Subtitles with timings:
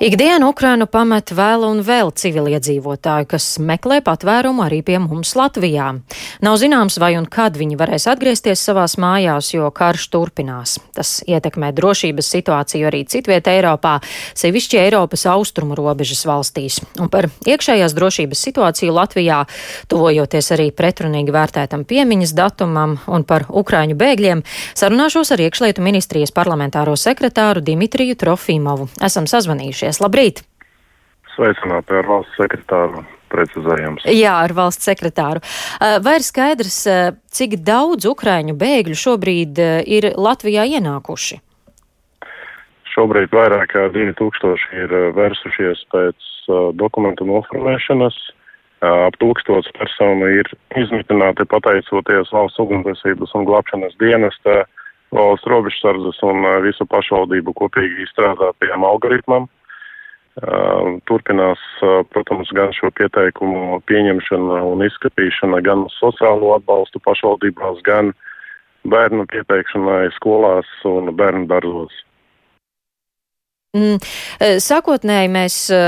[0.00, 5.90] Ikdienu Ukrainu pamet vēl un vēl civiliedzīvotāju, kas meklē patvērumu arī pie mums Latvijā.
[6.40, 10.78] Nav zināms, vai un kad viņi varēs atgriezties savās mājās, jo karš turpinās.
[10.96, 13.98] Tas ietekmē drošības situāciju arī citviet Eiropā,
[14.40, 16.80] sevišķi Eiropas austrumu robežas valstīs.
[16.96, 19.42] Un par iekšējās drošības situāciju Latvijā,
[19.92, 24.46] tuvojoties arī pretrunīgi vērtētam piemiņas datumam un par Ukraiņu bēgļiem,
[24.80, 28.88] sarunāšos ar iekšlietu ministrijas parlamentāro sekretāru Dimitriju Trofīmovu.
[29.04, 30.00] Esam sazvanījušies klausāties.
[30.00, 30.44] Labrīt!
[31.34, 34.04] Sveicināti ar valsts sekretāru precizējums.
[34.10, 35.40] Jā, ar valsts sekretāru.
[36.02, 36.86] Vai ir skaidrs,
[37.30, 41.40] cik daudz ukraiņu bēgļu šobrīd ir Latvijā ienākuši?
[42.90, 46.28] Šobrīd vairāk kā 2000 ir vērsušies pēc
[46.74, 48.18] dokumentu noformēšanas.
[48.80, 50.48] Ap tūkstots personu ir
[50.80, 54.64] izmitināti pateicoties valsts ugunsdzēsības un glābšanas dienesta,
[55.14, 59.46] valsts robežsardzes un visu pašvaldību kopīgi izstrādātajiem algoritmam.
[61.10, 61.60] Turpinās,
[62.14, 68.12] protams, gan šo pieteikumu pieņemšana un izskatīšana, gan sociālo atbalstu pašvaldībās, gan
[68.86, 71.92] bērnu pieteikšanai skolās un bērnu dārzos.
[73.70, 74.00] Mm,
[74.42, 75.80] e, sākotnēji mēs e,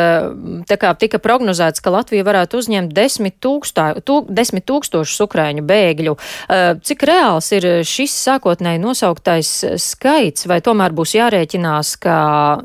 [0.70, 6.12] tā kā tika prognozēts, ka Latvija varētu uzņemt desmit, tūkstā, tūk, desmit tūkstošus ukraiņu bēgļu.
[6.14, 9.50] E, cik reāls ir šis sākotnēji nosauktais
[9.82, 12.18] skaits, vai tomēr būs jārēķinās, ka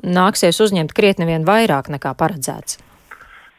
[0.05, 2.77] nāksies uzņemt krietni vien vairāk nekā paredzēts?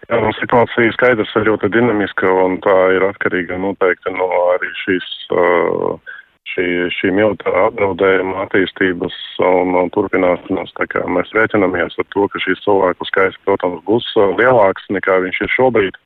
[0.06, 5.10] Jā, nu, situācija skaidrs ir ļoti dinamiska un tā ir atkarīga noteikti no arī šīs
[5.34, 6.14] uh,
[6.52, 10.74] šī, šī militārā apdraudējuma attīstības un, un turpināšanās.
[11.16, 15.54] Mēs rēķinamies ar to, ka šīs cilvēku skaits, protams, būs uh, lielāks nekā viņš ir
[15.56, 15.98] šobrīd.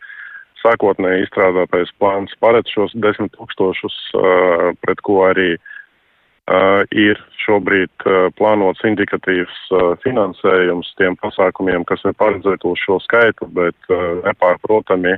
[0.63, 8.07] Sākotnēji izstrādātais plāns paredz šos desmit tūkstošus, uh, pret ko arī uh, ir šobrīd
[8.39, 9.59] plānots indikatīvs
[10.05, 13.91] finansējums tiem pasākumiem, kas ir paredzēti uz šo skaitu, bet
[14.23, 15.17] nepārprotami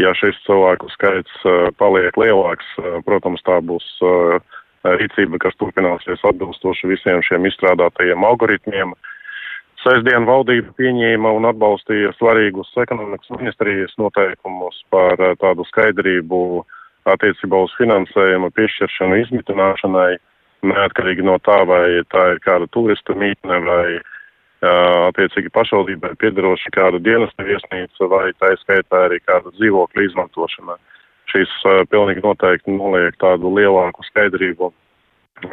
[0.00, 4.38] ja šis cilvēku skaits uh, paliek lielāks, uh, protams, tā būs uh,
[4.86, 8.94] rīcība, kas turpināsies atbilstoši visiem šiem izstrādātajiem algoritmiem.
[9.82, 16.40] Sēsdien valdība pieņēma un atbalstīja svarīgus ekonomikas ministrijas noteikumus par tādu skaidrību
[17.06, 20.16] attiecībā uz finansējumu piešķiršanu izmitināšanai,
[20.66, 24.15] neatkarīgi no tā, vai tā ir kāda turista mītne vai uh,
[25.10, 30.78] attiecīgi pašvaldībai piedaroša kāda dienesta viesnīca vai tā skaitā arī kāda dzīvokļa izmantošana.
[31.32, 31.54] Šīs
[31.90, 34.70] pilnīgi noteikti noliek tādu lielāku skaidrību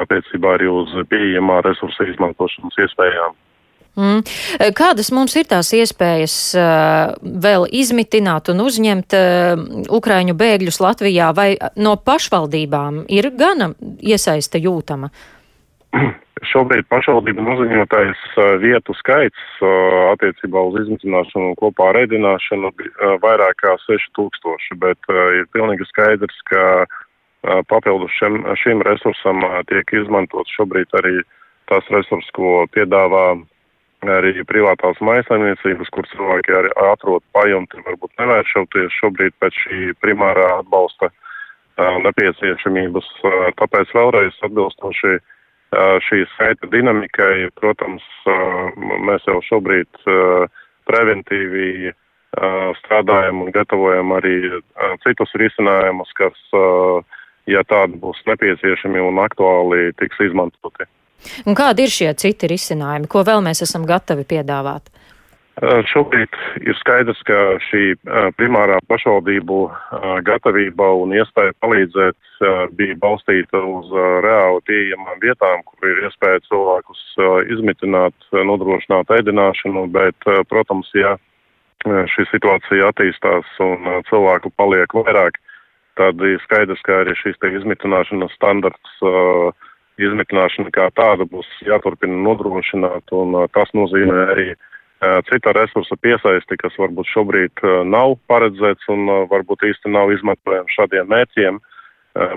[0.03, 3.35] attiecībā arī uz pieejamā resursa izmantošanas iespējām.
[3.93, 4.23] Mm.
[4.73, 9.61] Kādas mums ir tās iespējas uh, vēl izmitināt un uzņemt uh,
[9.93, 13.69] ukraiņu bēgļus Latvijā, vai no pašvaldībām ir gana
[14.01, 15.11] iesaista jūtama?
[16.51, 18.23] Šobrīd pašvaldība noziņotais
[18.59, 19.61] vietu skaits
[20.11, 22.73] attiecībā uz izmitināšanu un kopā ar ēdināšanu
[23.23, 26.65] vairāk kā 6000, bet ir pilnīgi skaidrs, ka
[27.71, 31.21] papildus šim, šim resursam tiek izmantot šobrīd arī
[31.71, 33.25] tas resurs, ko piedāvā
[34.03, 41.11] arī privātās maisaimniecības, kur cilvēki arī atrod pajumti, varbūt nevēršoties šobrīd pēc šī primārā atbalsta
[41.77, 43.07] nepieciešamības.
[43.59, 45.15] Tāpēc vēlreiz atbilstoši
[46.07, 48.05] šī saita dinamikai, protams,
[49.07, 49.89] mēs jau šobrīd
[50.89, 51.93] preventīvi
[52.81, 54.37] strādājam un gatavojam arī
[55.03, 56.37] citus risinājumus, kas,
[57.49, 60.89] ja tādi būs nepieciešami un aktuāli, tiks izmantoti.
[61.47, 64.89] Un kādi ir šie citi risinājumi, ko vēl mēs esam gatavi piedāvāt?
[65.61, 66.33] Šobrīd
[66.65, 67.93] ir skaidrs, ka šī
[68.39, 69.57] primārā pašvaldību
[70.25, 72.39] gatavība un iespēja palīdzēt
[72.73, 73.91] bija balstīta uz
[74.25, 77.03] reāli pieejamām vietām, kur ir iespēja cilvēkus
[77.53, 80.17] izmitināt, nodrošināt ēdināšanu, bet,
[80.49, 81.13] protams, ja
[81.85, 85.37] šī situācija attīstās un cilvēku paliek vairāk,
[86.01, 88.99] tad ir skaidrs, ka arī šīs izmitināšanas standarts
[90.01, 94.69] izmitināšana kā tāda būs jāturpina nodrošināt, un tas nozīmē arī uh,
[95.29, 101.59] cita resursa piesaisti, kas varbūt šobrīd nav paredzēts un varbūt īsti nav izmantojams šādiem mērķiem,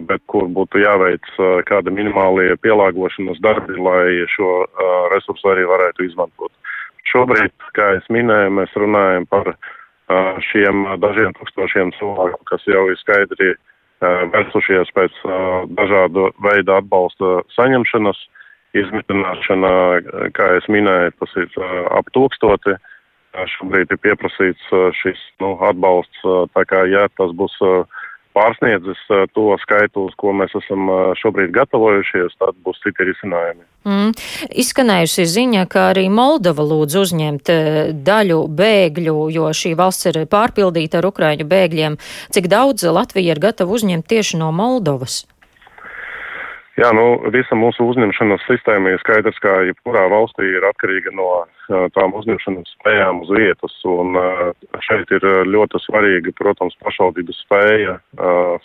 [0.09, 1.27] bet kur būtu jāveic
[1.69, 4.65] kāda minimālie pielāgošanas darbi, lai šo
[5.13, 6.53] resursu arī varētu izmantot.
[7.07, 9.53] Šobrīd, kā es minēju, mēs runājam par
[10.51, 13.53] šiem dažiem tūkstošiem cilvēku, kas jau ir skaidri
[14.03, 15.21] vērsušies pēc
[15.77, 18.19] dažādu veidu atbalsta saņemšanas
[18.83, 19.73] izmitināšana,
[20.37, 21.65] kā es minēju, tas ir
[21.97, 22.77] ap tūkstoti.
[23.57, 26.23] Šobrīd ir pieprasīts šis nu, atbalsts,
[26.57, 27.59] tā kā jā, tas būs
[28.37, 29.01] pārsniedzis
[29.37, 30.89] to skaitu, uz ko mēs esam
[31.21, 33.65] šobrīd gatavojušies, tad būs citi risinājumi.
[33.89, 34.11] Mm.
[34.65, 37.53] Izskanējusi ziņa, ka arī Moldova lūdz uzņemt
[38.09, 42.01] daļu bēgļu, jo šī valsts ir pārpildīta ar ukraiņu bēgļiem.
[42.35, 45.25] Cik daudz Latvija ir gatava uzņemt tieši no Moldovas?
[46.77, 51.47] Jā, nu, visa mūsu uzņemšanas sistēma ir skaidrs, ka jebkurā valstī ir atkarīga no
[51.97, 54.13] tām uzņemšanas spējām uz vietas, un
[54.85, 57.97] šeit ir ļoti svarīga, protams, pašvaldības spēja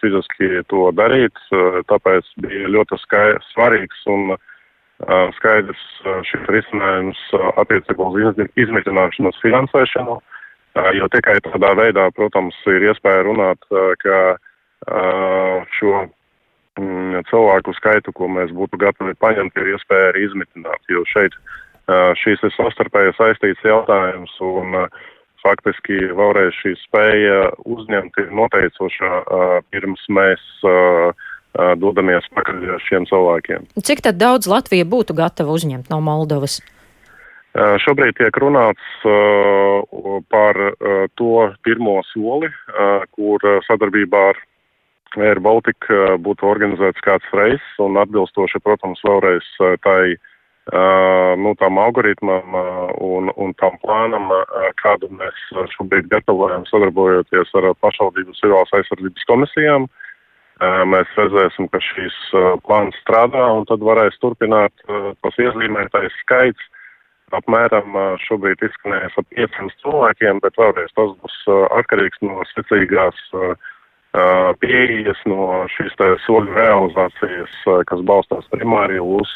[0.04, 1.40] fiziski to darīt,
[1.88, 3.00] tāpēc bija ļoti
[3.54, 4.36] svarīgs un
[5.40, 5.90] skaidrs
[6.28, 7.26] šis risinājums
[7.64, 10.20] attiecībā uz izmitināšanas finansēšanu,
[11.00, 13.72] jo tikai tādā veidā, protams, ir iespēja runāt,
[14.04, 14.20] ka
[15.80, 16.10] šo
[17.30, 21.36] cilvēku skaitu, ko mēs būtu gatavi paņemt, ir iespēja arī izmitināt, jo šeit
[22.22, 24.78] šīs ir savstarpēji saistīts jautājums un
[25.44, 29.10] faktiski vēlreiz šī spēja uzņemt ir noteicoša
[29.74, 30.44] pirms mēs
[31.82, 33.66] dodamies pakaļ šiem cilvēkiem.
[33.84, 36.62] Cik tad daudz Latvija būtu gatava uzņemt no Moldovas?
[37.52, 39.84] Šobrīd tiek runāts uh,
[40.32, 44.40] par uh, to pirmo soli, uh, kur sadarbībā ar
[45.20, 51.54] Air Baltica uh, būtu organizēts kāds reis un atbilstoši, protams, vēlreiz uh, tai, uh, nu,
[51.60, 52.56] tam algoritmam
[53.02, 54.30] un, un tam plānam,
[54.80, 55.42] kādu mēs
[55.76, 59.90] šobrīd gatavojam sadarbojoties ar pašvaldības civilās aizsardzības komisijām.
[60.62, 62.16] Mēs redzēsim, ka šīs
[62.68, 66.68] plāns strādā un tad varēs turpināt tas iezīmētais skaits.
[67.34, 67.98] Apmēram
[68.28, 71.38] šobrīd izskanējas ap 500 cilvēkiem, bet vēlreiz tas būs
[71.80, 73.56] atkarīgs no secīgās uh,
[74.64, 77.54] pieejas no šīs soļu realizācijas,
[77.88, 79.30] kas balstās primāri uz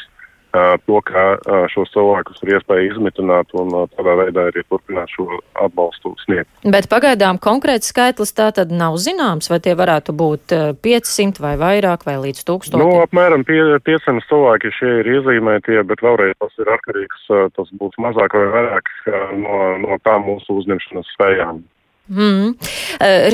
[0.86, 1.36] to, ka
[1.72, 5.26] šos cilvēkus ir iespēja izmitināt un tādā veidā arī turpināt šo
[5.60, 6.48] atbalstu sniegt.
[6.64, 10.56] Bet pagaidām konkrēts skaitlis tā tad nav zināms, vai tie varētu būt
[10.86, 12.80] 500 vai vairāk vai līdz 1000?
[12.80, 18.38] Nu, apmēram 500 cilvēki šie ir iezīmētie, bet vēlreiz tas ir atkarīgs, tas būs mazāk
[18.38, 18.92] vai vairāk
[19.42, 21.64] no, no tām mūsu uzņemšanas spējām.
[22.06, 22.54] Mm.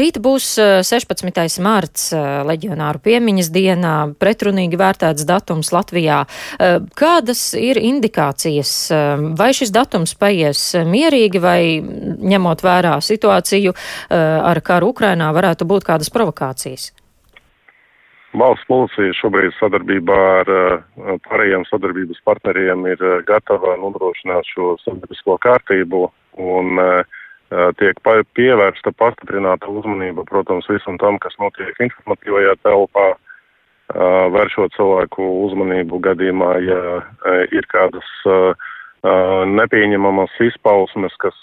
[0.00, 1.28] Rīt būs 16.
[1.28, 6.22] Eh, mārts eh, leģionāru piemiņas dienā, pretrunīgi vērtēts datums Latvijā.
[6.96, 8.72] Kādas ir indikācijas?
[9.36, 13.74] Vai šis datums paies mierīgi vai ņemot vērā situāciju
[14.12, 16.90] ar karu Ukrainā varētu būt kādas provokācijas?
[18.38, 20.52] Valsts policija šobrīd sadarbībā ar
[21.28, 26.06] pārējiem sadarbības partneriem ir gatava nodrošināt šo sabiedrisko kārtību
[26.40, 27.18] un uh,
[27.80, 27.98] tiek
[28.36, 33.08] pievērsta pastiprināta uzmanība, protams, visam tam, kas notiek informatīvajā telpā,
[34.32, 37.00] vēršot cilvēku uzmanību gadījumā, ja
[37.52, 38.08] ir kādas
[39.02, 41.38] nepieņemamas izpausmes, kas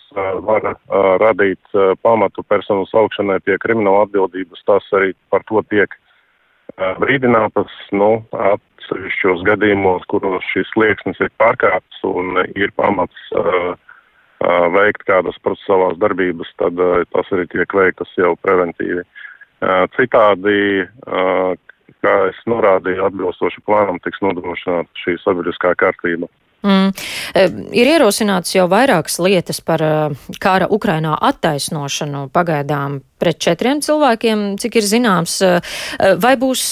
[0.47, 0.73] var
[1.21, 5.93] radīt pamatu personu saukšanai pie krimināla atbildības, tas arī par to tiek
[7.03, 13.75] brīdinātas, nu, atsevišķos gadījumos, kuros šis slieksnis ir pārkāpts un ir pamats uh,
[14.75, 16.79] veikt kādas procesuālās darbības, tad
[17.13, 19.03] tas arī tiek veiktas jau preventīvi.
[19.97, 20.87] Citādi,
[21.99, 26.31] kā es norādīju, atbilstoši plānam tiks nodrošināta šī sabiedriskā kārtība.
[26.59, 26.89] Mm.
[27.71, 29.79] Ir ierosināts jau vairākas lietas par
[30.43, 35.37] kara Ukrainā attaisnošanu pagaidām pret četriem cilvēkiem, cik ir zināms.
[36.19, 36.65] Vai būs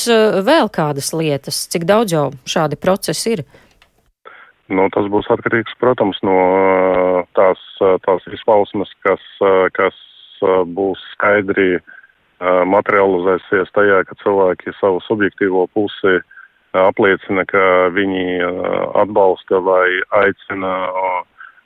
[0.47, 3.45] vēl kādas lietas, cik daudz jau šādi procesi ir?
[4.67, 6.37] Nu, tas būs atkarīgs, protams, no
[7.39, 7.59] tās,
[8.03, 9.23] tās izpausmes, kas,
[9.77, 9.95] kas
[10.75, 11.77] būs skaidri
[12.41, 16.19] materializēsies tajā, ka cilvēki savu subjektīvo pusi
[16.77, 17.63] apliecina, ka
[17.95, 18.43] viņi
[18.99, 19.87] atbalsta vai
[20.19, 20.75] aicina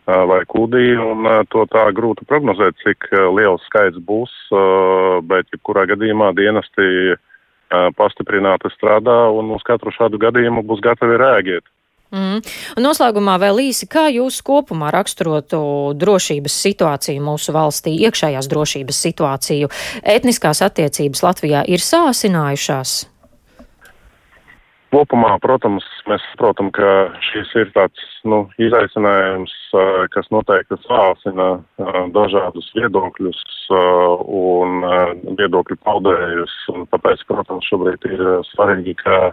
[0.06, 4.32] vai kūdīja, un to tā grūti prognozēt, cik liels skaits būs,
[5.26, 7.18] bet jebkurā gadījumā dienesti
[7.98, 11.66] pastiprināti strādā un uz katru šādu gadījumu būs gatavi rēģēt.
[12.12, 12.42] Mm.
[12.76, 15.62] Un noslēgumā vēl īsi, kā jūs kopumā raksturotu
[15.96, 19.72] drošības situāciju mūsu valstī, iekšējās drošības situāciju?
[20.04, 22.98] Etniskās attiecības Latvijā ir sāsinājušās?
[24.92, 29.54] Kopumā, protams, mēs saprotam, ka šis ir tāds nu, izaicinājums,
[30.12, 31.62] kas noteikti sāsina
[32.12, 33.40] dažādus viedokļus
[33.72, 34.84] un
[35.40, 36.58] viedokļu paudējus.
[36.76, 39.30] Un tāpēc, protams, šobrīd ir svarīgi, ka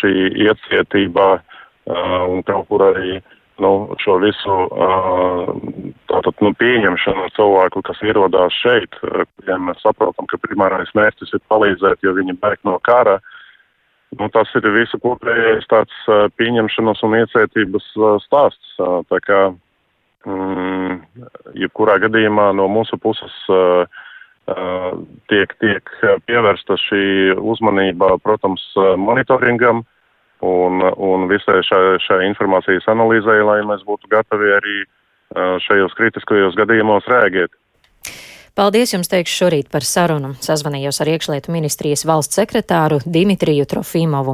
[0.00, 0.14] šī
[0.48, 1.53] iecietība Uh,
[1.86, 3.18] un kaut kur arī
[3.62, 3.70] nu,
[4.02, 5.50] šo visu uh,
[6.10, 8.98] tātad, nu, pieņemšanu cilvēku, kas ierodās šeit,
[9.46, 13.20] ja mēs saprotam, ka primārais mērķis ir palīdzēt, jo viņi bēg no kara.
[14.14, 17.86] Nu, tas ir visu kopējais tāds uh, pieņemšanas un iecietības
[18.26, 18.74] stāsts.
[19.10, 19.40] Tā kā,
[20.26, 20.98] mm,
[21.62, 23.34] jebkurā gadījumā no mūsu puses
[25.30, 25.90] tiek, tiek
[26.28, 27.04] pievērsta šī
[27.40, 28.60] uzmanība, protams,
[29.00, 29.80] monitoringam
[30.42, 34.78] un, un visai šai, šai informācijas analīzē, lai mēs būtu gatavi arī
[35.34, 37.54] šajos kritiskajos gadījumos rēģēt.
[38.54, 40.36] Paldies jums teikšu šorīt par sarunu.
[40.38, 44.32] Sazvanījos ar iekšlietu ministrijas valsts sekretāru Dimitriju Trofimovu.